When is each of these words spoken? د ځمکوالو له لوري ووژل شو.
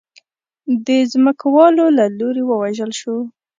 د 0.85 0.87
ځمکوالو 1.11 1.85
له 1.97 2.05
لوري 2.17 2.43
ووژل 2.45 2.91
شو. 2.99 3.15